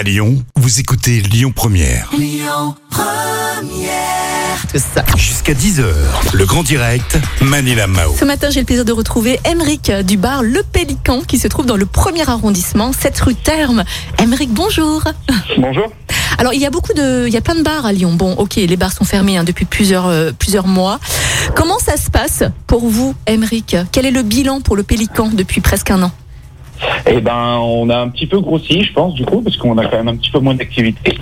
À 0.00 0.02
Lyon, 0.02 0.42
vous 0.56 0.80
écoutez 0.80 1.20
Lyon 1.20 1.52
Première. 1.54 2.08
Tout 4.72 4.78
ça. 4.78 5.04
Jusqu'à 5.18 5.52
10h, 5.52 5.84
le 6.32 6.46
grand 6.46 6.62
direct, 6.62 7.18
Manila 7.42 7.86
Mao. 7.86 8.14
Ce 8.18 8.24
matin, 8.24 8.48
j'ai 8.48 8.60
le 8.60 8.64
plaisir 8.64 8.86
de 8.86 8.92
retrouver 8.92 9.38
Emeric 9.44 9.90
du 9.90 10.16
bar 10.16 10.42
Le 10.42 10.62
Pélican 10.62 11.20
qui 11.20 11.38
se 11.38 11.48
trouve 11.48 11.66
dans 11.66 11.76
le 11.76 11.84
premier 11.84 12.26
arrondissement, 12.26 12.94
7 12.94 13.20
rue 13.20 13.34
Terme. 13.34 13.84
Emeric, 14.18 14.48
bonjour. 14.48 15.04
Bonjour. 15.58 15.92
Alors, 16.38 16.54
il 16.54 16.60
y 16.62 16.66
a 16.66 16.70
beaucoup 16.70 16.94
de, 16.94 17.26
il 17.26 17.34
y 17.34 17.36
a 17.36 17.42
plein 17.42 17.56
de 17.56 17.62
bars 17.62 17.84
à 17.84 17.92
Lyon. 17.92 18.14
Bon, 18.14 18.32
ok, 18.32 18.56
les 18.56 18.76
bars 18.78 18.94
sont 18.94 19.04
fermés 19.04 19.36
hein, 19.36 19.44
depuis 19.44 19.66
plusieurs, 19.66 20.06
euh, 20.06 20.30
plusieurs 20.32 20.66
mois. 20.66 20.98
Comment 21.54 21.78
ça 21.78 21.98
se 21.98 22.08
passe 22.10 22.42
pour 22.66 22.88
vous, 22.88 23.14
Emeric 23.26 23.76
Quel 23.92 24.06
est 24.06 24.10
le 24.10 24.22
bilan 24.22 24.62
pour 24.62 24.76
Le 24.76 24.82
Pélican 24.82 25.28
depuis 25.30 25.60
presque 25.60 25.90
un 25.90 26.04
an? 26.04 26.12
Eh 27.06 27.20
ben, 27.20 27.58
on 27.62 27.88
a 27.90 27.98
un 27.98 28.08
petit 28.08 28.26
peu 28.26 28.40
grossi, 28.40 28.82
je 28.82 28.92
pense, 28.92 29.14
du 29.14 29.24
coup, 29.24 29.42
parce 29.42 29.56
qu'on 29.56 29.76
a 29.78 29.84
quand 29.86 29.96
même 29.96 30.08
un 30.08 30.16
petit 30.16 30.30
peu 30.30 30.38
moins 30.38 30.54
d'activité. 30.54 31.18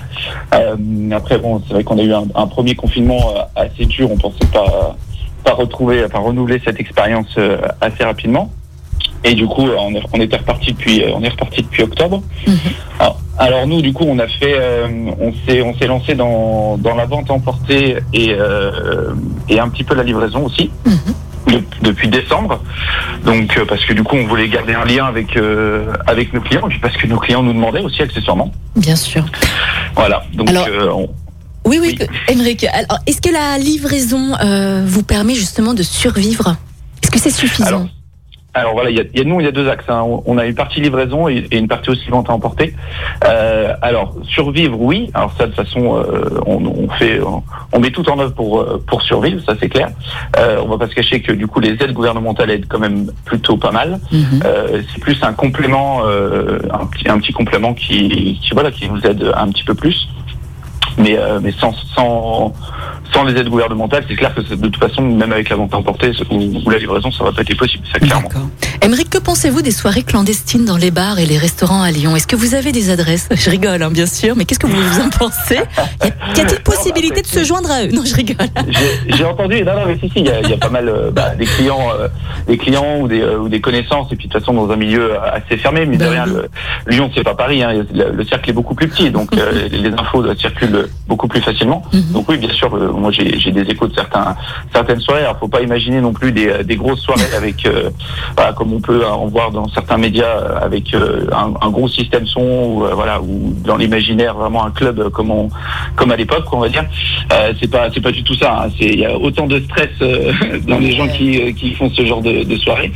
Euh, 0.55 0.77
après, 1.13 1.39
bon, 1.39 1.61
c'est 1.67 1.75
vrai 1.75 1.85
qu'on 1.85 1.99
a 1.99 2.03
eu 2.03 2.13
un, 2.13 2.25
un 2.35 2.47
premier 2.47 2.75
confinement 2.75 3.21
euh, 3.37 3.41
assez 3.63 3.87
dur. 3.87 4.11
On 4.11 4.17
pensait 4.17 4.47
pas, 4.53 4.97
pas 5.45 5.53
retrouver, 5.55 6.05
enfin 6.05 6.19
renouveler 6.21 6.61
cette 6.65 6.79
expérience 6.81 7.35
euh, 7.39 7.59
assez 7.81 8.05
rapidement. 8.05 8.51
Et 9.25 9.35
du 9.35 9.47
coup, 9.47 9.63
on 9.79 9.95
est, 9.95 10.03
on 10.13 10.21
était 10.21 10.37
reparti 10.37 10.73
depuis, 10.73 11.03
euh, 11.03 11.11
on 11.15 11.23
est 11.23 11.29
reparti 11.29 11.63
depuis 11.63 11.83
octobre. 11.83 12.23
Alors, 13.01 13.19
alors 13.39 13.67
nous, 13.67 13.81
du 13.83 13.93
coup, 13.93 14.05
on 14.07 14.19
a 14.21 14.29
fait, 14.29 14.55
euh, 14.59 14.87
on 15.21 15.33
s'est, 15.47 15.61
on 15.63 15.75
s'est 15.75 15.87
lancé 15.89 16.15
dans, 16.15 16.77
dans 16.79 16.95
la 16.95 17.07
vente 17.07 17.31
emportée 17.31 17.99
et, 18.13 18.29
euh, 18.33 19.15
et 19.49 19.59
un 19.59 19.69
petit 19.69 19.83
peu 19.85 19.95
la 19.97 20.03
livraison 20.05 20.45
aussi. 20.45 20.71
de- 20.87 20.91
depuis 21.89 22.09
décembre. 22.09 22.63
Donc 23.25 23.57
euh, 23.57 23.65
parce 23.67 23.85
que 23.85 23.93
du 23.93 24.03
coup 24.03 24.17
on 24.17 24.27
voulait 24.27 24.49
garder 24.49 24.75
un 24.75 24.85
lien 24.85 25.07
avec 25.07 25.37
euh, 25.37 25.93
avec 26.07 26.33
nos 26.33 26.41
clients 26.41 26.67
et 26.67 26.71
puis 26.71 26.79
parce 26.81 26.97
que 26.97 27.07
nos 27.07 27.19
clients 27.19 27.43
nous 27.43 27.53
demandaient 27.53 27.81
aussi 27.81 28.03
accessoirement. 28.03 28.53
Bien 28.77 28.97
sûr. 28.97 29.25
Voilà. 29.95 30.23
Donc 30.35 30.49
Alors- 30.51 30.67
euh, 30.69 30.91
on- 30.93 31.11
Oui, 31.65 31.79
oui, 31.83 31.97
Oui. 32.01 32.07
Emeric. 32.29 32.65
Alors, 32.65 32.99
est-ce 33.07 33.21
que 33.21 33.31
la 33.31 33.59
livraison 33.59 34.35
euh, 34.43 34.85
vous 34.87 35.03
permet 35.03 35.35
justement 35.35 35.75
de 35.75 35.83
survivre? 35.83 36.57
Est-ce 37.03 37.11
que 37.11 37.19
c'est 37.19 37.31
suffisant? 37.31 37.67
Alors, 37.67 37.87
alors 38.59 38.73
voilà, 38.75 38.91
il 38.91 38.97
y 38.97 39.01
a, 39.01 39.05
y 39.15 39.21
a- 39.21 39.25
nous 39.25 39.41
il 39.41 39.45
y 39.45 39.49
a 39.49 39.53
deux 39.53 39.69
axes. 39.69 39.85
hein. 39.89 40.03
On- 40.27 40.39
a 40.39 40.45
une 40.47 40.55
partie 40.55 40.81
livraison 40.81 41.29
et, 41.29 41.47
et 41.51 41.59
une 41.59 41.69
partie 41.69 41.91
aussi 41.91 42.09
vente 42.11 42.31
à 42.31 42.33
emporter. 42.33 42.75
Euh, 43.25 43.73
alors 43.83 44.15
survivre, 44.25 44.81
oui. 44.81 45.11
Alors 45.15 45.33
ça 45.37 45.47
de 45.47 45.53
toute 45.53 45.65
façon, 45.65 45.97
euh, 45.97 46.41
on, 46.47 46.65
on 46.65 46.89
fait, 46.91 47.21
on, 47.21 47.43
on 47.73 47.81
met 47.81 47.91
tout 47.91 48.09
en 48.09 48.19
œuvre 48.21 48.35
pour 48.35 48.61
euh, 48.61 48.83
pour 48.87 49.03
survivre, 49.03 49.43
ça 49.45 49.55
c'est 49.61 49.69
clair. 49.69 49.89
Euh, 50.39 50.61
on 50.65 50.69
va 50.69 50.79
pas 50.79 50.89
se 50.89 50.95
cacher 50.95 51.21
que 51.21 51.33
du 51.33 51.47
coup 51.47 51.61
les 51.61 51.71
aides 51.71 51.93
gouvernementales 51.93 52.51
aident 52.51 52.67
quand 52.69 52.79
même 52.79 53.11
plutôt 53.25 53.57
pas 53.57 53.71
mal. 53.73 53.99
Mhm. 54.13 54.41
Euh, 54.45 54.83
c'est 54.93 55.01
plus 55.01 55.19
un 55.23 55.33
complément, 55.33 56.03
euh, 56.07 56.59
un, 56.71 56.87
petit, 56.87 57.09
un 57.09 57.19
petit 57.19 57.33
complément 57.33 57.75
qui, 57.75 58.39
qui 58.43 58.51
voilà, 58.53 58.71
qui 58.71 58.89
nous 58.89 59.01
aide 59.07 59.33
un 59.37 59.49
petit 59.51 59.65
peu 59.65 59.75
plus. 59.75 60.09
Mais, 60.97 61.17
euh, 61.17 61.39
mais 61.41 61.53
sans, 61.53 61.73
sans, 61.95 62.53
sans 63.13 63.25
les 63.25 63.39
aides 63.39 63.49
gouvernementales, 63.49 64.05
c'est 64.09 64.17
clair 64.17 64.35
que 64.35 64.41
de 64.41 64.69
toute 64.69 64.77
façon, 64.77 65.03
même 65.03 65.33
avec 65.33 65.49
la 65.49 65.57
vente 65.57 65.75
emportée 65.75 66.11
ou, 66.31 66.35
ou 66.65 66.71
la 66.71 66.79
livraison, 66.79 67.11
ça 67.11 67.25
va 67.25 67.33
pas 67.33 67.43
être 67.43 67.57
possible, 67.57 67.85
ça 67.93 67.99
clairement. 67.99 68.29
Emeric, 68.89 69.11
que 69.11 69.19
pensez-vous 69.19 69.61
des 69.61 69.71
soirées 69.71 70.03
clandestines 70.03 70.65
dans 70.65 70.79
les 70.79 70.91
bars 70.91 71.19
et 71.19 71.27
les 71.27 71.37
restaurants 71.37 71.83
à 71.83 71.91
Lyon? 71.91 72.17
Est-ce 72.17 72.27
que 72.27 72.37
vous 72.37 72.55
avez 72.55 72.73
des 72.73 72.89
adresses? 72.89 73.29
Je 73.35 73.51
rigole, 73.51 73.83
hein, 73.83 73.91
bien 73.91 74.07
sûr, 74.07 74.35
mais 74.35 74.47
qu'est-ce 74.47 74.59
que 74.59 74.67
vous 74.67 75.01
en 75.01 75.11
pensez? 75.11 75.61
Y 76.03 76.41
a-t-il 76.41 76.61
possibilité 76.65 77.21
de 77.21 77.27
se 77.27 77.45
joindre 77.45 77.71
à 77.71 77.85
eux? 77.85 77.91
Non, 77.93 78.03
je 78.07 78.15
rigole. 78.15 78.47
J'ai 79.09 79.25
entendu, 79.25 79.63
non, 79.63 79.75
non, 79.75 79.83
mais 79.87 79.99
si, 79.99 80.09
si, 80.09 80.21
il 80.21 80.27
y 80.27 80.31
a, 80.31 80.41
il 80.41 80.49
y 80.49 80.55
a 80.55 80.57
pas 80.57 80.71
mal 80.71 80.89
euh, 80.89 81.11
bah, 81.11 81.35
des 81.35 81.45
clients, 81.45 81.89
euh, 82.01 82.09
des 82.47 82.57
clients 82.57 83.01
ou 83.01 83.09
des, 83.09 83.21
euh, 83.21 83.39
ou 83.39 83.51
des 83.51 83.61
connaissances, 83.61 84.11
et 84.11 84.17
puis 84.17 84.27
de 84.27 84.33
toute 84.33 84.41
façon 84.41 84.55
dans 84.55 84.71
un 84.71 84.77
milieu 84.77 85.21
assez 85.21 85.59
fermé, 85.59 85.85
mais 85.85 85.99
de 85.99 86.05
Ben 86.05 86.11
rien, 86.11 86.25
le, 86.25 86.49
Lyon 86.87 87.11
c'est 87.15 87.25
pas 87.25 87.35
Paris, 87.35 87.63
hein, 87.63 87.85
le, 87.93 88.13
le 88.13 88.25
cercle 88.25 88.49
est 88.49 88.55
beaucoup 88.55 88.75
plus 88.75 88.89
petit, 88.89 89.11
donc 89.11 89.37
euh, 89.37 89.69
les 89.71 89.93
infos 89.93 90.25
circulent 90.37 90.89
beaucoup 91.07 91.29
plus 91.29 91.43
facilement. 91.43 91.83
Mhm. 91.93 92.13
Donc 92.13 92.29
oui, 92.31 92.39
bien 92.39 92.53
sûr, 92.53 92.75
moi 92.95 93.11
j'ai 93.11 93.53
des 93.53 93.71
échos 93.71 93.89
de 93.89 93.95
certains, 93.95 94.35
certaines 94.73 95.01
soirées. 95.01 95.25
Alors 95.25 95.39
faut 95.39 95.49
pas 95.49 95.61
imaginer 95.61 96.01
non 96.01 96.15
plus 96.15 96.33
des, 96.33 96.65
des 96.65 96.77
grosses 96.77 97.01
soirées 97.01 97.35
avec, 97.37 97.69
comme 98.57 98.73
on 98.73 98.78
peut 98.81 99.05
en 99.07 99.27
voir 99.27 99.51
dans 99.51 99.69
certains 99.69 99.99
médias, 99.99 100.27
euh, 100.41 100.59
avec 100.61 100.95
euh, 100.95 101.27
un, 101.33 101.53
un 101.67 101.71
gros 101.71 101.89
système 101.89 102.27
son, 102.27 102.41
ou 102.41 102.85
euh, 102.85 102.95
voilà, 102.95 103.21
ou 103.21 103.55
dans 103.65 103.77
l'imaginaire 103.77 104.35
vraiment 104.35 104.65
un 104.65 104.71
club 104.71 105.09
comme 105.11 105.31
on, 105.31 105.49
comme 105.97 106.11
à 106.11 106.17
l'époque, 106.17 106.45
on 106.53 106.61
va 106.61 106.69
dire. 106.69 106.85
C'est 107.61 107.71
pas, 107.71 107.89
c'est 107.93 108.01
pas 108.01 108.11
du 108.13 108.23
tout 108.25 108.35
ça. 108.35 108.65
hein. 108.65 108.69
C'est, 108.79 108.87
il 108.87 109.01
y 109.01 109.07
a 109.07 109.17
autant 109.17 109.47
de 109.47 109.61
stress 109.61 109.91
dans 110.67 110.79
les 110.79 110.93
gens 110.93 111.09
qui, 111.09 111.55
qui 111.55 111.75
font 111.75 111.91
ce 111.91 112.05
genre 112.05 112.23
de, 112.23 112.45
de 112.45 112.57
soirée. 112.57 112.91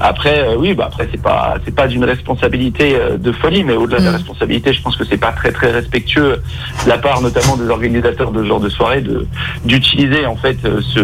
Après, 0.00 0.54
oui, 0.56 0.74
bah 0.74 0.86
après 0.88 1.08
c'est 1.10 1.22
pas, 1.22 1.56
c'est 1.64 1.74
pas 1.74 1.86
d'une 1.86 2.04
responsabilité 2.04 2.96
de 3.18 3.32
folie, 3.32 3.64
mais 3.64 3.74
au-delà 3.74 4.00
de 4.00 4.04
la 4.06 4.10
Mm. 4.12 4.16
responsabilité, 4.16 4.72
je 4.72 4.80
pense 4.82 4.96
que 4.96 5.04
c'est 5.04 5.16
pas 5.18 5.32
très 5.32 5.50
très 5.50 5.70
respectueux 5.72 6.40
de 6.84 6.88
la 6.88 6.98
part 6.98 7.20
notamment 7.20 7.56
des 7.56 7.68
organisateurs 7.68 8.30
de 8.30 8.42
ce 8.42 8.48
genre 8.48 8.60
de 8.60 8.68
soirée 8.68 9.00
de 9.00 9.26
d'utiliser 9.64 10.26
en 10.26 10.36
fait 10.36 10.56
ce 10.62 11.00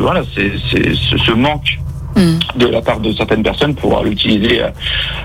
voilà 0.00 0.22
c'est, 0.34 0.52
c'est, 0.70 0.94
ce, 0.94 1.16
ce 1.18 1.32
manque 1.32 1.78
Mhm. 2.16 2.38
de 2.56 2.66
la 2.66 2.80
part 2.80 3.00
de 3.00 3.12
certaines 3.12 3.42
personnes 3.42 3.74
pour 3.74 4.02
l'utiliser 4.02 4.62
à, 4.62 4.72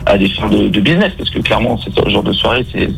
à 0.06 0.18
des 0.18 0.30
fins 0.30 0.50
de, 0.50 0.68
de 0.68 0.80
business 0.80 1.12
parce 1.18 1.30
que 1.30 1.40
clairement 1.40 1.78
ce 1.78 2.10
genre 2.10 2.24
de 2.24 2.34
soirée 2.34 2.66
c'est, 2.72 2.90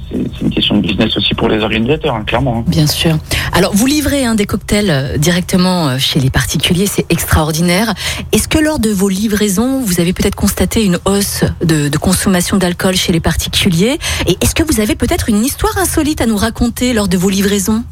une 0.42 0.50
question 0.50 0.78
de 0.78 0.82
business 0.82 1.16
aussi 1.18 1.34
pour 1.34 1.50
les 1.50 1.62
organisateurs 1.62 2.16
hein, 2.16 2.24
clairement 2.26 2.60
hein. 2.60 2.64
Bien 2.68 2.88
sûr. 2.88 3.18
Alors, 3.54 3.74
vous 3.74 3.86
livrez 3.86 4.26
hein, 4.26 4.36
des 4.36 4.46
cocktails 4.46 4.90
euh, 4.90 5.18
directement 5.18 5.90
euh, 5.90 5.98
chez 5.98 6.20
les 6.20 6.30
particuliers, 6.30 6.88
c'est 6.88 7.06
extraordinaire. 7.12 7.94
Est-ce 8.32 8.48
que 8.48 8.60
lors 8.60 8.80
de 8.80 8.90
vos 8.90 9.10
livraisons, 9.10 9.82
vous 9.82 10.00
avez 10.00 10.14
peut-être 10.14 10.36
constaté 10.36 10.86
une 10.86 10.98
hausse 11.06 11.44
de, 11.64 11.90
de 11.90 11.98
consommation 11.98 12.58
d'alcool 12.58 12.96
chez 12.96 13.12
les 13.12 13.20
particuliers? 13.20 14.00
Et 14.28 14.38
est-ce 14.42 14.56
que 14.56 14.64
vous 14.64 14.80
avez 14.80 14.96
peut-être 14.96 15.30
une 15.30 15.44
histoire 15.44 15.78
insolite 15.78 16.22
à 16.22 16.26
nous 16.26 16.38
raconter 16.38 16.94
lors 16.94 17.08
de 17.08 17.18
vos 17.18 17.30
livraisons? 17.30 17.84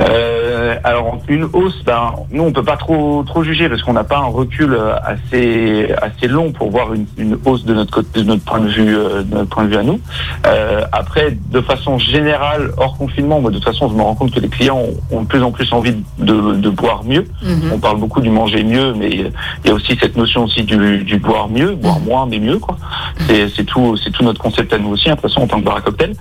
Euh, 0.00 0.76
alors 0.84 1.18
une 1.28 1.44
hausse, 1.52 1.82
ben 1.84 2.14
nous 2.30 2.42
on 2.44 2.52
peut 2.52 2.62
pas 2.62 2.76
trop 2.76 3.22
trop 3.24 3.42
juger 3.44 3.68
parce 3.68 3.82
qu'on 3.82 3.92
n'a 3.92 4.04
pas 4.04 4.18
un 4.18 4.26
recul 4.26 4.72
euh, 4.72 4.94
assez 5.04 5.92
assez 6.00 6.28
long 6.28 6.50
pour 6.52 6.70
voir 6.70 6.94
une, 6.94 7.06
une 7.18 7.38
hausse 7.44 7.64
de 7.64 7.74
notre 7.74 7.90
côté, 7.92 8.20
de 8.22 8.26
notre 8.26 8.42
point 8.42 8.60
de 8.60 8.68
vue, 8.68 8.96
euh, 8.96 9.22
de 9.22 9.34
notre 9.34 9.50
point 9.50 9.64
de 9.64 9.68
vue 9.68 9.76
à 9.76 9.82
nous. 9.82 10.00
Euh, 10.46 10.82
après, 10.92 11.36
de 11.50 11.60
façon 11.60 11.98
générale, 11.98 12.72
hors 12.78 12.96
confinement, 12.96 13.40
moi 13.40 13.50
de 13.50 13.56
toute 13.56 13.64
façon 13.64 13.88
je 13.88 13.94
me 13.94 14.02
rends 14.02 14.14
compte 14.14 14.32
que 14.32 14.40
les 14.40 14.48
clients 14.48 14.78
ont, 15.10 15.16
ont 15.18 15.22
de 15.22 15.26
plus 15.26 15.42
en 15.42 15.50
plus 15.50 15.72
envie 15.72 15.94
de, 16.18 16.54
de 16.54 16.70
boire 16.70 17.04
mieux. 17.04 17.26
On 17.72 17.78
parle 17.78 17.98
beaucoup 17.98 18.20
du 18.20 18.30
manger 18.30 18.64
mieux, 18.64 18.94
mais 18.94 19.10
il 19.10 19.30
y 19.66 19.70
a 19.70 19.74
aussi 19.74 19.96
cette 20.00 20.16
notion 20.16 20.44
aussi 20.44 20.62
du, 20.62 21.04
du 21.04 21.18
boire 21.18 21.48
mieux, 21.48 21.74
boire 21.74 22.00
moins 22.00 22.26
mais 22.26 22.38
mieux 22.38 22.58
quoi. 22.58 22.76
C'est 23.28 23.64
tout 23.64 23.96
c'est 23.96 24.10
tout 24.10 24.24
notre 24.24 24.40
concept 24.40 24.72
à 24.72 24.78
nous 24.78 24.90
aussi, 24.90 25.10
hein, 25.10 25.14
de 25.14 25.20
toute 25.20 25.30
façon 25.30 25.42
en 25.42 25.46
tant 25.46 25.60
que 25.60 25.64
bar 25.64 25.76
à 25.76 25.80
cocktail 25.80 26.14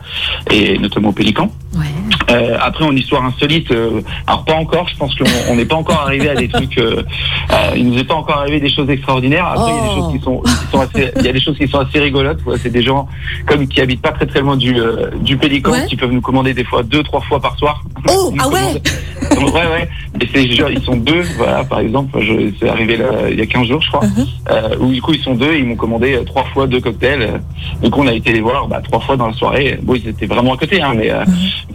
et 0.50 0.78
notamment 0.78 1.09
au 1.09 1.14
Pélican. 1.14 1.50
Ouais. 1.76 1.86
Euh, 2.30 2.58
après, 2.62 2.86
en 2.86 2.96
histoire 2.96 3.24
insolite, 3.26 3.72
euh, 3.72 4.02
alors 4.28 4.46
pas 4.46 4.54
encore, 4.54 4.88
je 4.88 4.96
pense 4.98 5.14
qu'on 5.16 5.26
on 5.50 5.56
n'est 5.56 5.66
pas 5.66 5.76
encore 5.76 6.02
arrivé 6.02 6.30
à 6.30 6.36
des 6.36 6.48
trucs, 6.48 6.78
euh, 6.78 7.04
euh, 7.52 7.56
il 7.76 7.90
nous 7.90 7.98
est 7.98 8.04
pas 8.04 8.14
encore 8.16 8.38
arrivé 8.38 8.60
des 8.60 8.70
choses 8.70 8.90
extraordinaires. 8.90 9.46
Après, 9.48 9.72
il 9.72 9.76
y 9.76 9.80
a 9.80 9.84
des 9.90 9.96
choses 9.96 10.14
qui 10.14 10.20
sont, 10.24 10.40
qui 10.42 10.72
sont 10.72 10.80
assez, 10.82 11.12
il 11.18 11.26
y 11.26 11.30
a 11.30 11.34
des 11.34 11.40
choses 11.42 11.58
qui 11.58 11.68
sont 11.68 11.80
assez 11.80 12.00
rigolotes. 12.00 12.40
C'est 12.62 12.70
des 12.72 12.82
gens 12.84 13.08
comme 13.48 13.68
qui 13.68 13.82
habitent 13.82 14.02
pas 14.02 14.12
très 14.12 14.26
très 14.28 14.42
loin 14.42 14.56
du, 14.58 14.78
euh, 14.80 15.10
du 15.22 15.38
Pélican, 15.38 15.72
Ouais. 15.72 15.86
qui 15.88 15.96
peuvent 15.96 16.12
nous 16.12 16.22
commander 16.22 16.54
des 16.54 16.64
fois 16.64 16.84
deux, 16.84 17.04
trois 17.04 17.22
fois 17.22 17.40
par 17.40 17.58
soir. 17.58 17.84
Oh, 18.10 18.32
nous 18.34 18.42
ah 18.42 18.48
ouais 18.50 18.82
Ouais, 19.40 19.52
ouais. 19.52 19.90
Et 20.22 20.28
c'est 20.32 20.52
genre, 20.52 20.70
ils 20.70 20.82
sont 20.84 20.96
deux, 20.96 21.22
voilà, 21.38 21.64
par 21.64 21.80
exemple, 21.80 22.20
je- 22.22 22.52
c'est 22.59 22.70
arrivé 22.70 22.96
là, 22.96 23.08
il 23.30 23.40
y 23.40 23.42
a 23.42 23.46
15 23.48 23.68
jours, 23.68 23.82
je 23.82 23.88
crois, 23.90 24.02
Uh-huh. 24.06 24.28
euh, 24.52 24.76
où 24.80 24.92
du 24.92 25.02
coup, 25.02 25.14
ils 25.14 25.22
sont 25.24 25.34
deux, 25.34 25.56
ils 25.58 25.66
m'ont 25.66 25.76
commandé 25.76 26.14
euh, 26.14 26.24
trois 26.24 26.44
fois 26.54 26.68
deux 26.68 26.80
cocktails. 26.80 27.42
Donc, 27.82 27.98
on 27.98 28.06
a 28.08 28.14
été 28.14 28.32
les 28.32 28.42
voir, 28.42 28.68
bah, 28.68 28.82
trois 28.84 29.00
fois 29.00 29.18
dans 29.18 29.28
la 29.28 29.34
soirée. 29.34 29.80
Bon, 29.82 29.96
ils 29.96 30.08
étaient 30.08 30.28
vraiment 30.28 30.54
à 30.54 30.58
côté, 30.58 30.80
hein, 30.82 30.94
mais 30.96 31.09
euh, 31.12 31.24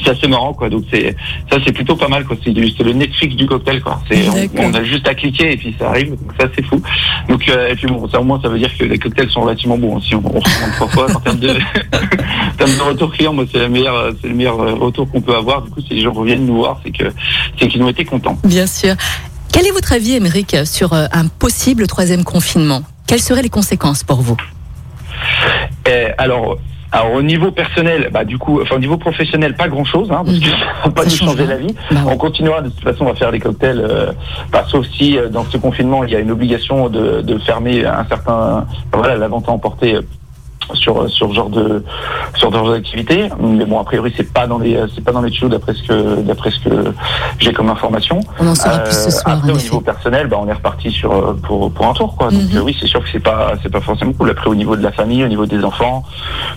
c'est 0.02 0.10
assez 0.10 0.28
marrant, 0.28 0.52
quoi. 0.52 0.68
Donc, 0.70 0.84
c'est, 0.92 1.16
ça, 1.50 1.58
c'est 1.64 1.72
plutôt 1.72 1.96
pas 1.96 2.08
mal, 2.08 2.24
quoi. 2.24 2.36
C'est, 2.44 2.52
c'est 2.54 2.84
le 2.84 2.92
Netflix 2.92 3.34
du 3.34 3.46
cocktail, 3.46 3.80
quoi. 3.80 4.00
C'est, 4.08 4.28
on, 4.28 4.48
on 4.70 4.74
a 4.74 4.84
juste 4.84 5.08
à 5.08 5.14
cliquer 5.14 5.52
et 5.52 5.56
puis 5.56 5.74
ça 5.78 5.88
arrive. 5.90 6.10
Donc, 6.10 6.32
ça, 6.38 6.46
c'est 6.54 6.64
fou. 6.64 6.80
Donc, 7.28 7.48
euh, 7.48 7.68
et 7.70 7.74
puis 7.74 7.86
bon, 7.88 8.08
ça, 8.08 8.20
au 8.20 8.24
moins, 8.24 8.40
ça 8.40 8.48
veut 8.48 8.58
dire 8.58 8.70
que 8.78 8.84
les 8.84 8.98
cocktails 8.98 9.30
sont 9.30 9.40
relativement 9.40 9.76
bons. 9.78 10.00
Si 10.00 10.14
on, 10.14 10.18
on 10.18 10.38
recommande 10.38 10.72
trois 10.76 10.88
fois, 10.88 11.06
en 11.16 11.20
termes 11.20 11.38
de, 11.40 11.48
en 11.50 12.56
termes 12.58 12.76
de 12.76 12.82
retour 12.90 13.12
client, 13.12 13.32
moi, 13.32 13.44
c'est 13.50 13.58
la 13.58 13.68
meilleure, 13.68 14.12
c'est 14.22 14.28
le 14.28 14.34
meilleur 14.34 14.60
euh, 14.60 14.74
retour 14.74 15.10
qu'on 15.10 15.20
peut 15.20 15.34
avoir. 15.34 15.62
Du 15.62 15.70
coup, 15.70 15.80
si 15.80 15.94
les 15.94 16.02
gens 16.02 16.12
reviennent 16.12 16.46
nous 16.46 16.56
voir, 16.56 16.80
c'est 16.84 16.90
que, 16.92 17.04
c'est 17.58 17.66
qu'ils 17.68 17.82
ont 17.82 17.88
été 17.88 18.04
contents. 18.04 18.35
Bien 18.44 18.66
sûr. 18.66 18.94
Quel 19.52 19.66
est 19.66 19.70
votre 19.70 19.92
avis, 19.92 20.14
Émeric, 20.14 20.56
sur 20.66 20.92
euh, 20.92 21.06
un 21.12 21.26
possible 21.28 21.86
troisième 21.86 22.24
confinement? 22.24 22.82
Quelles 23.06 23.20
seraient 23.20 23.42
les 23.42 23.50
conséquences 23.50 24.02
pour 24.02 24.20
vous? 24.20 24.36
Euh, 25.88 26.08
alors, 26.18 26.58
alors 26.92 27.12
au 27.12 27.22
niveau 27.22 27.50
personnel, 27.50 28.10
bah 28.12 28.24
du 28.24 28.38
coup, 28.38 28.60
enfin 28.60 28.76
au 28.76 28.78
niveau 28.78 28.96
professionnel, 28.96 29.54
pas 29.54 29.68
grand 29.68 29.84
chose, 29.84 30.10
hein, 30.10 30.22
parce 30.24 30.38
que 30.38 30.46
ça 30.46 30.56
va 30.84 30.90
pas 30.90 31.02
Ça 31.02 31.08
nous 31.08 31.16
change 31.16 31.28
changer 31.30 31.46
la 31.46 31.56
vie. 31.56 31.74
Bah 31.90 32.00
ouais. 32.04 32.12
On 32.12 32.16
continuera 32.16 32.62
de 32.62 32.68
toute 32.68 32.82
façon 32.82 33.06
à 33.08 33.14
faire 33.14 33.30
les 33.30 33.38
cocktails, 33.40 33.80
euh, 33.80 34.12
bah, 34.50 34.64
sauf 34.68 34.86
si 34.96 35.16
euh, 35.16 35.28
dans 35.28 35.44
ce 35.44 35.56
confinement 35.56 36.04
il 36.04 36.10
y 36.10 36.16
a 36.16 36.20
une 36.20 36.30
obligation 36.30 36.88
de, 36.88 37.22
de 37.22 37.38
fermer 37.38 37.84
un 37.84 38.04
certain, 38.06 38.66
voilà, 38.92 39.16
la 39.16 39.28
vente 39.28 39.48
à 39.48 39.52
emporter. 39.52 39.98
Euh, 40.70 40.74
sur 40.74 41.08
sur 41.10 41.28
ce 41.30 41.34
genre 41.34 41.50
de 41.50 41.84
sur 42.36 42.50
ce 42.50 42.56
genre 42.56 42.70
d'activité. 42.70 43.28
Mais 43.40 43.64
bon, 43.64 43.78
a 43.80 43.84
priori, 43.84 44.12
c'est 44.16 44.32
pas 44.32 44.46
dans 44.46 44.58
les 44.58 44.78
c'est 44.94 45.02
pas 45.04 45.12
dans 45.12 45.20
les 45.22 45.30
tuyaux 45.30 45.48
d'après 45.48 45.74
ce 45.74 45.82
que 45.82 46.20
d'après 46.22 46.50
ce 46.50 46.60
que 46.60 46.92
j'ai 47.38 47.52
comme 47.52 47.68
information. 47.70 48.20
On 48.38 48.46
en 48.48 48.54
saura 48.54 48.78
plus 48.80 48.94
ce 49.04 49.10
soir. 49.10 49.36
Après, 49.38 49.52
au 49.52 49.56
niveau 49.56 49.80
personnel, 49.80 50.26
bah, 50.28 50.38
on 50.40 50.48
est 50.48 50.52
reparti 50.52 50.90
sur 50.90 51.36
pour 51.42 51.70
pour 51.72 51.86
un 51.86 51.92
tour, 51.92 52.14
quoi. 52.16 52.30
Donc 52.30 52.42
Mhm. 52.50 52.56
euh, 52.58 52.62
oui, 52.62 52.76
c'est 52.78 52.86
sûr 52.86 53.00
que 53.02 53.08
c'est 53.12 53.20
pas 53.20 53.52
c'est 53.62 53.70
pas 53.72 53.80
forcément 53.80 54.12
cool. 54.12 54.30
Après, 54.30 54.48
au 54.48 54.54
niveau 54.54 54.76
de 54.76 54.82
la 54.82 54.92
famille, 54.92 55.24
au 55.24 55.28
niveau 55.28 55.46
des 55.46 55.62
enfants, 55.64 56.04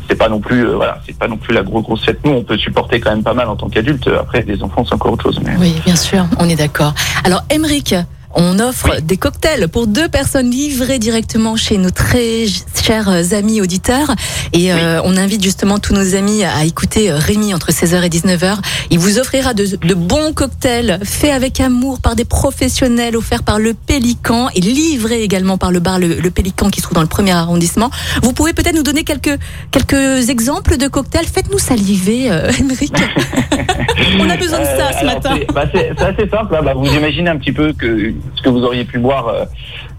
c'est 0.08 0.16
pas 0.16 0.30
non 0.30 0.40
plus 0.40 0.66
euh, 0.68 0.76
voilà, 0.76 1.00
c'est 1.06 1.18
pas 1.18 1.28
non 1.28 1.38
plus 1.38 1.54
la 1.54 1.64
grosse 1.64 1.84
grosse 1.84 2.04
fête. 2.06 2.20
Nous, 2.26 2.32
on 2.32 2.44
peut 2.44 2.58
supporter 2.58 3.00
quand 3.00 3.12
même 3.12 3.24
pas 3.24 3.34
mal 3.34 3.48
en 3.48 3.56
tant 3.56 3.70
qu'adulte. 3.70 4.08
Après, 4.20 4.44
des 4.44 4.62
enfants, 4.64 4.84
c'est 4.86 4.94
encore 4.96 5.14
autre 5.14 5.24
chose. 5.24 5.40
Mais 5.44 5.56
Oui, 5.60 5.76
bien 5.86 5.96
sûr, 5.96 6.26
on 6.40 6.48
est 6.50 6.56
d'accord. 6.56 6.94
Alors, 7.24 7.42
Emeric, 7.50 7.96
on 8.36 8.60
offre 8.60 9.02
des 9.02 9.18
cocktails 9.18 9.68
pour 9.68 9.88
deux 9.88 10.08
personnes 10.08 10.50
livrés 10.52 11.00
directement 11.00 11.56
chez 11.56 11.78
nos 11.78 11.90
très 11.90 12.46
chers 12.82 13.34
amis 13.34 13.60
auditeurs. 13.62 14.14
Et 14.54 14.72
euh, 14.72 15.02
on 15.04 15.18
invite 15.18 15.44
justement 15.44 15.80
tous 15.80 15.94
nos 15.94 16.16
amis 16.16 16.44
à 16.44 16.64
écouter 16.66 17.12
euh, 17.12 17.18
Rémi 17.18 17.54
entre 17.54 17.72
16h 17.72 18.04
et 18.04 18.10
19h. 18.10 18.58
Il 18.92 19.00
vous 19.00 19.20
offrira 19.20 19.54
de, 19.54 19.66
de 19.66 19.94
bons 19.94 20.34
cocktails 20.34 21.00
faits 21.04 21.32
avec 21.32 21.60
amour 21.60 22.00
par 22.02 22.16
des 22.16 22.26
professionnels, 22.26 23.18
offerts 23.18 23.44
par 23.44 23.60
le 23.60 23.74
Pélican 23.74 24.50
et 24.56 24.62
livrés 24.62 25.24
également 25.24 25.58
par 25.58 25.72
le 25.72 25.80
bar 25.80 26.00
le, 26.00 26.16
le 26.16 26.32
Pélican 26.32 26.70
qui 26.70 26.80
se 26.80 26.84
trouve 26.84 26.96
dans 26.96 27.02
le 27.02 27.08
premier 27.08 27.32
arrondissement. 27.32 27.90
Vous 28.24 28.34
pouvez 28.34 28.54
peut-être 28.54 28.76
nous 28.76 28.84
donner 28.84 29.04
quelques, 29.04 29.38
quelques 29.72 30.30
exemples 30.30 30.78
de 30.78 30.88
cocktails. 30.88 31.26
Faites-nous 31.26 31.60
saliver, 31.60 32.32
euh, 32.32 32.52
on 34.20 34.30
a 34.30 34.38
besoin 34.38 34.60
de 34.60 34.66
ça 34.66 34.90
Euh, 34.90 34.92
ce 34.94 34.98
alors, 35.00 35.14
matin. 35.16 35.36
c'est- 35.38 35.54
bah, 35.54 35.62
assez 36.08 36.30
simple. 36.30 36.56
hein. 36.56 36.62
Bah, 36.64 36.74
vous 36.76 36.86
imaginez 36.94 37.30
un 37.30 37.38
petit 37.38 37.52
peu 37.52 37.74
que 37.74 38.14
ce 38.36 38.42
que 38.42 38.50
vous 38.50 38.64
auriez 38.64 38.84
pu 38.86 39.00
boire. 39.00 39.28
euh, 39.28 39.46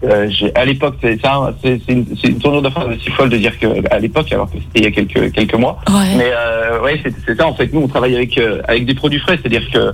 euh, 0.03 0.27
à 0.55 0.65
l'époque, 0.65 0.95
c'est 1.01 1.21
ça, 1.21 1.53
c'est 1.63 1.79
c'est 1.85 1.93
une, 1.93 2.05
une 2.23 2.39
tournure 2.39 2.61
de 2.61 2.69
phrase 2.69 2.87
aussi 2.87 3.09
folle 3.11 3.29
de 3.29 3.37
dire 3.37 3.57
que 3.59 3.67
à 3.93 3.99
l'époque, 3.99 4.31
alors 4.31 4.49
que 4.49 4.57
c'était 4.57 4.79
il 4.79 4.83
y 4.85 4.87
a 4.87 4.91
quelques 4.91 5.31
quelques 5.31 5.55
mois. 5.55 5.79
Ouais. 5.89 6.15
Mais 6.17 6.31
euh, 6.33 6.81
ouais, 6.81 7.01
c'est 7.25 7.37
ça 7.37 7.47
en 7.47 7.53
fait. 7.53 7.71
Nous, 7.73 7.81
on 7.81 7.87
travaille 7.87 8.15
avec 8.15 8.37
euh, 8.37 8.61
avec 8.67 8.85
des 8.85 8.95
produits 8.95 9.19
frais, 9.19 9.37
c'est-à-dire 9.39 9.69
que 9.71 9.91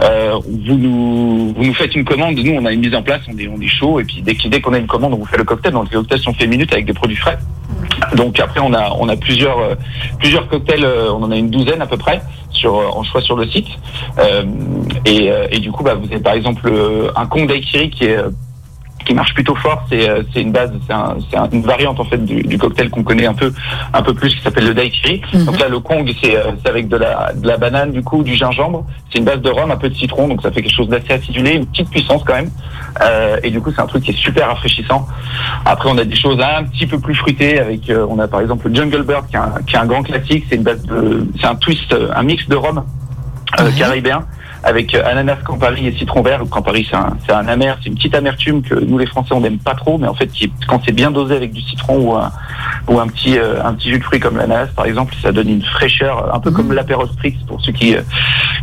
euh, 0.00 0.32
vous 0.66 0.76
nous 0.78 1.52
vous 1.54 1.64
nous 1.64 1.74
faites 1.74 1.94
une 1.94 2.04
commande. 2.04 2.36
Nous, 2.36 2.52
on 2.52 2.64
a 2.64 2.72
une 2.72 2.80
mise 2.80 2.94
en 2.94 3.02
place, 3.02 3.20
on 3.32 3.36
est 3.38 3.48
on 3.48 3.60
est 3.60 3.68
chaud, 3.68 4.00
et 4.00 4.04
puis 4.04 4.22
dès 4.22 4.60
qu'on 4.60 4.72
a 4.72 4.78
une 4.78 4.86
commande, 4.86 5.12
on 5.14 5.18
vous 5.18 5.26
fait 5.26 5.38
le 5.38 5.44
cocktail. 5.44 5.72
Donc 5.72 5.90
les 5.90 5.96
cocktails 5.96 6.20
sont 6.20 6.32
faits 6.34 6.48
minutes 6.48 6.72
avec 6.72 6.86
des 6.86 6.94
produits 6.94 7.16
frais. 7.16 7.38
Donc 8.16 8.40
après, 8.40 8.60
on 8.60 8.72
a 8.72 8.90
on 8.98 9.08
a 9.08 9.16
plusieurs 9.16 9.58
euh, 9.58 9.74
plusieurs 10.18 10.48
cocktails. 10.48 10.84
euh, 10.84 11.12
on 11.12 11.22
en 11.22 11.30
a 11.30 11.36
une 11.36 11.50
douzaine 11.50 11.82
à 11.82 11.86
peu 11.86 11.96
près 11.96 12.20
sur 12.52 12.78
euh, 12.78 12.86
en 12.92 13.02
choix 13.02 13.20
sur 13.20 13.36
le 13.36 13.48
site. 13.48 13.68
Euh, 14.18 14.44
et, 15.04 15.30
euh, 15.30 15.46
et 15.50 15.58
du 15.58 15.72
coup, 15.72 15.82
bah, 15.82 15.94
vous 15.94 16.06
avez 16.06 16.20
par 16.20 16.34
exemple 16.34 16.72
un 17.16 17.26
con 17.26 17.44
daiquiri 17.44 17.90
qui 17.90 18.04
est 18.04 18.18
qui 19.04 19.14
marche 19.14 19.34
plutôt 19.34 19.54
fort, 19.56 19.84
c'est 19.90 20.08
euh, 20.08 20.22
une 20.36 20.52
base, 20.52 20.72
c'est 20.86 20.92
un, 20.92 21.16
c'est 21.30 21.36
un- 21.36 21.48
une 21.50 21.62
variante 21.62 21.98
en 22.00 22.04
fait 22.04 22.24
du, 22.24 22.42
du 22.42 22.58
cocktail 22.58 22.90
qu'on 22.90 23.02
connaît 23.02 23.26
un 23.26 23.34
peu 23.34 23.52
un 23.92 24.02
peu 24.02 24.14
plus 24.14 24.34
qui 24.34 24.42
s'appelle 24.42 24.66
le 24.66 24.74
daiquiri. 24.74 25.20
Mhm. 25.32 25.44
Donc 25.44 25.58
là 25.60 25.68
le 25.68 25.80
Kong 25.80 26.10
c'est 26.22 26.36
euh, 26.36 26.52
avec 26.64 26.88
de 26.88 26.96
la 26.96 27.32
de 27.34 27.46
la 27.46 27.56
banane 27.56 27.92
du 27.92 28.02
coup, 28.02 28.22
du 28.22 28.34
gingembre, 28.34 28.84
c'est 29.10 29.18
une 29.18 29.24
base 29.24 29.40
de 29.40 29.50
rhum, 29.50 29.70
un 29.70 29.76
peu 29.76 29.88
de 29.88 29.94
citron, 29.94 30.28
donc 30.28 30.42
ça 30.42 30.50
fait 30.52 30.62
quelque 30.62 30.74
chose 30.74 30.88
d'assez 30.88 31.12
acidulé, 31.12 31.52
une 31.54 31.66
petite 31.66 31.90
puissance 31.90 32.22
quand 32.24 32.34
même. 32.34 32.50
Euh, 33.02 33.36
et 33.42 33.50
du 33.50 33.60
coup 33.60 33.70
c'est 33.74 33.80
un 33.80 33.86
truc 33.86 34.04
qui 34.04 34.10
est 34.10 34.16
super 34.16 34.48
rafraîchissant. 34.48 35.06
Après 35.64 35.88
on 35.90 35.98
a 35.98 36.04
des 36.04 36.16
choses 36.16 36.38
un 36.40 36.64
petit 36.64 36.86
peu 36.86 36.98
plus 36.98 37.14
fruitées 37.14 37.58
avec 37.58 37.90
on 38.08 38.18
a 38.18 38.28
par 38.28 38.40
exemple 38.40 38.68
le 38.68 38.74
Jungle 38.74 39.02
Bird 39.02 39.26
qui 39.28 39.36
est 39.36 39.38
un, 39.38 39.54
qui 39.66 39.76
est 39.76 39.78
un 39.78 39.86
grand 39.86 40.02
classique, 40.02 40.44
c'est 40.48 40.56
une 40.56 40.62
base 40.62 40.82
de 40.84 41.26
c'est 41.40 41.46
un 41.46 41.54
twist, 41.56 41.94
un 42.14 42.22
mix 42.22 42.48
de 42.48 42.56
rhum 42.56 42.84
caribéen 43.78 44.24
avec 44.62 44.94
euh, 44.94 45.02
ananas 45.04 45.36
Campari 45.44 45.86
et 45.86 45.92
citron 45.92 46.22
vert. 46.22 46.42
Campari, 46.50 46.86
c'est 46.88 46.96
un, 46.96 47.16
c'est 47.26 47.32
un 47.32 47.46
amer, 47.48 47.78
c'est 47.82 47.88
une 47.88 47.96
petite 47.96 48.14
amertume 48.14 48.62
que 48.62 48.74
nous 48.74 48.98
les 48.98 49.06
Français 49.06 49.34
on 49.34 49.40
n'aime 49.40 49.58
pas 49.58 49.74
trop, 49.74 49.98
mais 49.98 50.08
en 50.08 50.14
fait 50.14 50.28
qui, 50.28 50.52
quand 50.68 50.80
c'est 50.84 50.92
bien 50.92 51.10
dosé 51.10 51.36
avec 51.36 51.52
du 51.52 51.60
citron 51.60 51.98
ou 51.98 52.14
un 52.14 52.32
ou 52.88 52.98
un 52.98 53.06
petit 53.08 53.38
euh, 53.38 53.62
un 53.64 53.74
petit 53.74 53.90
jus 53.90 53.98
de 53.98 54.04
fruits 54.04 54.20
comme 54.20 54.36
l'ananas 54.36 54.68
par 54.74 54.86
exemple, 54.86 55.14
ça 55.22 55.32
donne 55.32 55.48
une 55.48 55.62
fraîcheur, 55.62 56.34
un 56.34 56.40
peu 56.40 56.50
comme 56.50 56.72
l'apéro 56.72 57.06
spritz 57.06 57.36
pour 57.46 57.60
ceux 57.60 57.72
qui 57.72 57.94
euh, 57.96 58.02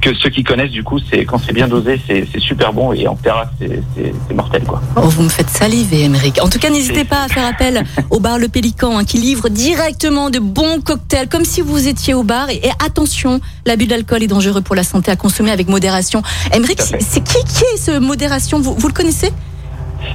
que 0.01 0.13
ceux 0.16 0.30
qui 0.30 0.44
connaissent. 0.44 0.72
Du 0.72 0.84
coup, 0.84 1.00
c'est 1.10 1.25
quand 1.25 1.40
c'est 1.46 1.54
bien 1.54 1.68
dosé, 1.68 2.01
c'est 2.07 2.40
super 2.40 2.74
bon 2.74 2.94
et 2.94 3.07
en 3.07 3.16
terrasse 3.16 3.50
c'est 3.60 4.34
mortel 4.34 4.63
quoi. 4.63 4.81
Oh, 4.96 5.01
vous 5.01 5.24
me 5.24 5.30
faites 5.30 5.50
saliver, 5.50 6.04
Émeric. 6.04 6.40
En 6.42 6.50
tout 6.50 6.60
cas, 6.60 6.69
n'hésitez 6.69 7.06
pas 7.06 7.24
à 7.24 7.28
faire 7.28 7.46
appel 7.46 7.84
au 8.10 8.19
bar 8.19 8.38
Le 8.38 8.48
Pélican, 8.48 8.98
hein, 8.98 9.04
qui 9.04 9.18
livre 9.18 9.50
directement 9.50 10.30
de 10.30 10.40
bons 10.40 10.81
cocktails, 10.81 11.28
comme 11.28 11.46
si 11.46 11.62
vous 11.62 11.88
étiez 11.88 12.13
au 12.13 12.24
bar. 12.24 12.50
Et, 12.50 12.57
et 12.57 12.72
attention, 12.86 13.42
l'abus 13.66 13.88
d'alcool 13.88 14.24
est 14.24 14.28
dangereux 14.28 14.62
pour 14.62 14.75
la 14.75 14.84
santé 14.84 15.12
à 15.12 15.16
consommer 15.16 15.51
avec 15.51 15.68
modération. 15.68 16.22
Émeric, 16.54 16.81
c'est 16.81 17.24
qui 17.24 17.44
qui 17.44 17.63
est 17.74 17.78
ce 17.78 18.00
modération? 18.00 18.60
Vous, 18.60 18.75
vous 18.75 18.88
le 18.88 18.94
connaissez? 18.94 19.31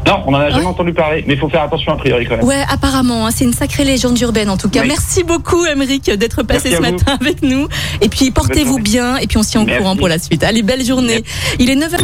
Non, 0.06 0.22
on 0.26 0.34
en 0.34 0.38
a 0.38 0.50
jamais 0.50 0.62
Ouais. 0.62 0.66
entendu 0.66 0.92
parler, 0.92 1.24
mais 1.26 1.34
il 1.34 1.40
faut 1.40 1.48
faire 1.48 1.62
attention 1.62 1.92
a 1.92 1.96
priori 1.96 2.26
quand 2.26 2.36
même. 2.36 2.44
Ouais, 2.46 2.62
apparemment, 2.68 3.26
hein, 3.26 3.30
c'est 3.34 3.44
une 3.44 3.52
sacrée 3.52 3.84
légende 3.84 4.18
urbaine 4.20 4.50
en 4.50 4.56
tout 4.56 4.68
cas. 4.68 4.82
Oui. 4.82 4.88
Merci 4.88 5.24
beaucoup, 5.24 5.64
Émeric, 5.66 6.10
d'être 6.10 6.42
passé 6.42 6.70
Merci 6.70 6.70
ce 6.70 6.76
vous. 6.90 6.92
matin 6.98 7.18
avec 7.20 7.42
nous. 7.42 7.68
Et 8.00 8.08
puis, 8.08 8.30
portez-vous 8.30 8.78
bien, 8.78 9.16
et 9.18 9.26
puis 9.26 9.38
on 9.38 9.42
s'y 9.42 9.58
en 9.58 9.64
Merci. 9.64 9.80
courant 9.80 9.96
pour 9.96 10.08
la 10.08 10.18
suite. 10.18 10.42
Allez, 10.44 10.62
belle 10.62 10.84
journée. 10.84 11.24
Il 11.58 11.70
est 11.70 11.76
9h. 11.76 11.98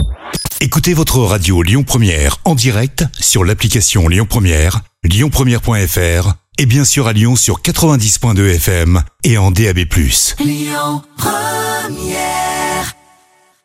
Écoutez 0.62 0.92
votre 0.94 1.18
radio 1.20 1.62
Lyon 1.62 1.84
Première 1.84 2.36
en 2.44 2.54
direct 2.54 3.04
sur 3.18 3.44
l'application 3.44 4.08
Lyon 4.08 4.26
Première, 4.28 4.80
lyonpremière.fr 5.04 6.34
et 6.58 6.66
bien 6.66 6.84
sûr 6.84 7.06
à 7.06 7.12
Lyon 7.14 7.34
sur 7.36 7.62
90.2 7.62 8.54
FM 8.56 9.02
et 9.24 9.38
en 9.38 9.50
DAB+. 9.50 9.78
Lyon 10.44 11.02
Première 11.16 12.49